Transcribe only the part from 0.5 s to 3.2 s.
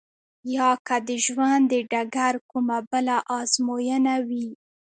يا که د ژوند د ډګر کومه بله